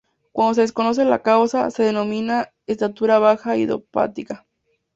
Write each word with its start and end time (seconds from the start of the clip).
Cuando 0.31 0.55
se 0.55 0.61
desconoce 0.61 1.05
la 1.05 1.21
causa, 1.21 1.69
se 1.69 1.83
denomina 1.83 2.51
"estatura 2.65 3.19
baja 3.19 3.55
idiopática". 3.55 4.47